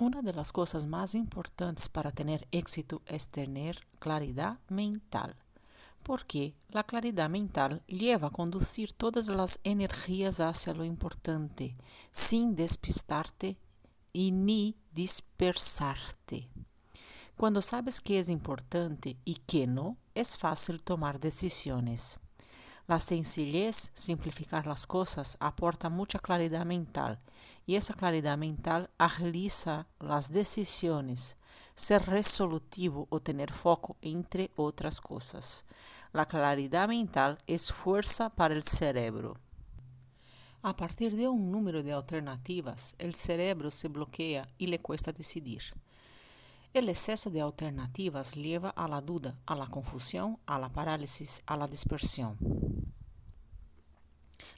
Una 0.00 0.22
de 0.22 0.32
las 0.32 0.50
cosas 0.50 0.86
más 0.86 1.14
importantes 1.14 1.90
para 1.90 2.10
tener 2.10 2.48
éxito 2.52 3.02
es 3.04 3.28
tener 3.28 3.78
claridad 3.98 4.58
mental, 4.70 5.36
porque 6.02 6.54
la 6.70 6.84
claridad 6.84 7.28
mental 7.28 7.82
lleva 7.86 8.28
a 8.28 8.30
conducir 8.30 8.94
todas 8.94 9.28
las 9.28 9.60
energías 9.62 10.40
hacia 10.40 10.72
lo 10.72 10.86
importante, 10.86 11.76
sin 12.12 12.56
despistarte 12.56 13.58
y 14.14 14.30
ni 14.30 14.74
dispersarte. 14.92 16.48
Cuando 17.36 17.60
sabes 17.60 18.00
qué 18.00 18.20
es 18.20 18.30
importante 18.30 19.18
y 19.26 19.34
qué 19.46 19.66
no, 19.66 19.98
es 20.14 20.38
fácil 20.38 20.82
tomar 20.82 21.20
decisiones. 21.20 22.18
La 22.90 22.98
sencillez, 22.98 23.92
simplificar 23.94 24.66
las 24.66 24.88
cosas, 24.88 25.36
aporta 25.38 25.90
mucha 25.90 26.18
claridad 26.18 26.66
mental 26.66 27.20
y 27.64 27.76
esa 27.76 27.94
claridad 27.94 28.36
mental 28.36 28.90
agiliza 28.98 29.86
las 30.00 30.32
decisiones, 30.32 31.36
ser 31.76 32.04
resolutivo 32.06 33.06
o 33.08 33.20
tener 33.20 33.52
foco, 33.52 33.96
entre 34.02 34.50
otras 34.56 35.00
cosas. 35.00 35.66
La 36.12 36.26
claridad 36.26 36.88
mental 36.88 37.38
es 37.46 37.72
fuerza 37.72 38.28
para 38.28 38.54
el 38.54 38.64
cerebro. 38.64 39.36
A 40.62 40.74
partir 40.74 41.14
de 41.14 41.28
un 41.28 41.52
número 41.52 41.84
de 41.84 41.92
alternativas, 41.92 42.96
el 42.98 43.14
cerebro 43.14 43.70
se 43.70 43.86
bloquea 43.86 44.48
y 44.58 44.66
le 44.66 44.80
cuesta 44.80 45.12
decidir. 45.12 45.62
El 46.72 46.88
exceso 46.88 47.30
de 47.30 47.40
alternativas 47.40 48.34
lleva 48.34 48.70
a 48.70 48.88
la 48.88 49.00
duda, 49.00 49.36
a 49.46 49.54
la 49.54 49.68
confusión, 49.68 50.40
a 50.46 50.58
la 50.58 50.70
parálisis, 50.70 51.42
a 51.46 51.56
la 51.56 51.68
dispersión. 51.68 52.59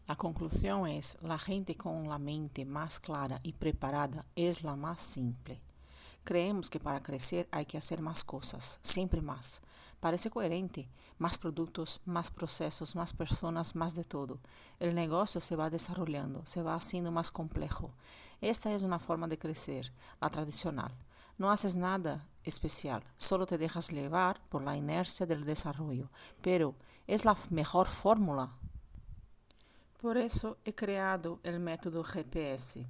La 0.08 0.16
conclusión 0.16 0.88
es, 0.88 1.16
la 1.22 1.38
gente 1.38 1.76
con 1.76 2.08
la 2.08 2.18
mente 2.18 2.64
más 2.64 2.98
clara 2.98 3.40
y 3.44 3.52
preparada 3.52 4.26
es 4.34 4.64
la 4.64 4.74
más 4.74 5.00
simple. 5.00 5.60
Creemos 6.24 6.70
que 6.70 6.80
para 6.80 7.00
crecer 7.00 7.48
hay 7.50 7.66
que 7.66 7.78
hacer 7.78 8.00
más 8.00 8.24
cosas, 8.24 8.78
siempre 8.82 9.20
más. 9.20 9.60
Parece 10.00 10.30
coherente, 10.30 10.88
más 11.18 11.38
productos, 11.38 12.00
más 12.04 12.30
procesos, 12.30 12.96
más 12.96 13.12
personas, 13.12 13.76
más 13.76 13.94
de 13.94 14.04
todo. 14.04 14.38
El 14.80 14.94
negocio 14.94 15.40
se 15.40 15.56
va 15.56 15.70
desarrollando, 15.70 16.42
se 16.46 16.62
va 16.62 16.74
haciendo 16.74 17.12
más 17.12 17.30
complejo. 17.30 17.90
Esta 18.40 18.72
es 18.72 18.82
una 18.82 18.98
forma 18.98 19.28
de 19.28 19.38
crecer, 19.38 19.92
la 20.20 20.30
tradicional. 20.30 20.92
No 21.38 21.50
haces 21.50 21.76
nada 21.76 22.26
especial, 22.44 23.02
solo 23.16 23.46
te 23.46 23.58
dejas 23.58 23.90
llevar 23.90 24.40
por 24.50 24.62
la 24.62 24.76
inercia 24.76 25.26
del 25.26 25.44
desarrollo, 25.44 26.08
pero 26.40 26.74
es 27.06 27.24
la 27.24 27.36
mejor 27.50 27.86
fórmula. 27.86 28.50
Por 30.02 30.18
eso 30.18 30.58
he 30.64 30.74
creado 30.74 31.38
el 31.44 31.60
método 31.60 32.02
GPS, 32.02 32.84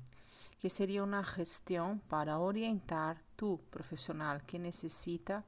que 0.59 0.71
sería 0.71 1.03
una 1.03 1.23
gestión 1.23 2.01
para 2.09 2.39
orientar 2.39 3.21
tu 3.37 3.61
profesional 3.69 4.43
que 4.45 4.59
necesita 4.59 5.45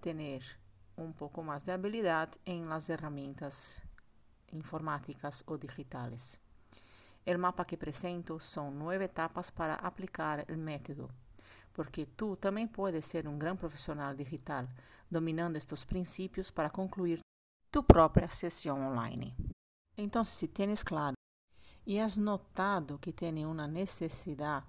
tener 0.00 0.42
un 0.96 1.12
poco 1.12 1.42
más 1.42 1.66
de 1.66 1.72
habilidad 1.72 2.30
en 2.46 2.70
las 2.70 2.88
herramientas 2.88 3.82
informáticas 4.52 5.44
o 5.48 5.58
digitales. 5.58 6.40
El 7.26 7.36
mapa 7.36 7.66
que 7.66 7.76
presento 7.76 8.40
son 8.40 8.78
nueve 8.78 9.04
etapas 9.04 9.52
para 9.52 9.74
aplicar 9.74 10.46
el 10.48 10.56
método 10.56 11.10
porque 11.74 12.06
tú 12.06 12.38
también 12.38 12.68
puedes 12.68 13.04
ser 13.04 13.28
un 13.28 13.38
gran 13.38 13.58
profesional 13.58 14.16
digital 14.16 14.66
dominando 15.10 15.58
estos 15.58 15.84
principios 15.84 16.50
para 16.50 16.70
concluir 16.70 17.20
tu 17.70 17.84
propia 17.84 18.30
sesión 18.30 18.80
online. 18.80 19.34
Entonces, 19.96 20.34
si 20.34 20.48
tienes 20.48 20.84
claro 20.84 21.14
y 21.84 21.98
has 21.98 22.18
notado 22.18 23.00
que 23.00 23.12
tiene 23.12 23.46
una 23.46 23.66
necesidad 23.66 24.64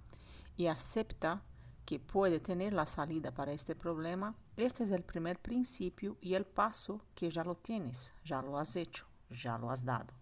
y 0.56 0.67
acepta 0.67 1.42
que 1.86 2.00
puede 2.00 2.39
tener 2.39 2.73
la 2.73 2.86
salida 2.86 3.31
para 3.34 3.53
este 3.53 3.75
problema, 3.75 4.36
este 4.58 4.84
es 4.84 4.92
el 4.92 5.03
primer 5.03 5.39
principio 5.39 6.17
y 6.22 6.34
el 6.34 6.45
paso 6.45 7.02
que 7.16 7.30
ya 7.30 7.44
lo 7.44 7.56
tienes, 7.56 8.14
ya 8.25 8.42
lo 8.42 8.57
has 8.57 8.75
hecho, 8.75 9.06
ya 9.29 9.57
lo 9.57 9.72
has 9.72 9.85
dado. 9.85 10.13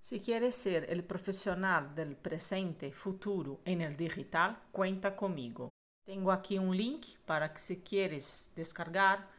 Si 0.00 0.20
quieres 0.20 0.54
ser 0.54 0.86
el 0.90 1.04
profesional 1.04 1.94
del 1.94 2.16
presente 2.16 2.90
futuro 2.92 3.60
en 3.64 3.80
el 3.80 3.96
digital, 3.96 4.60
cuenta 4.72 5.14
conmigo. 5.14 5.70
Tengo 6.04 6.32
aquí 6.32 6.58
un 6.58 6.76
link 6.76 7.06
para 7.24 7.52
que 7.52 7.60
si 7.60 7.82
quieres 7.82 8.52
descargar, 8.56 9.30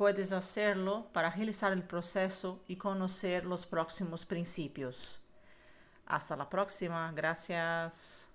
puedes 0.00 0.32
hacerlo 0.32 1.08
para 1.12 1.28
realizar 1.28 1.74
el 1.74 1.82
proceso 1.82 2.58
y 2.66 2.76
conocer 2.76 3.44
los 3.44 3.66
próximos 3.66 4.24
principios. 4.24 5.24
Hasta 6.06 6.36
la 6.36 6.48
próxima. 6.48 7.12
Gracias. 7.14 8.29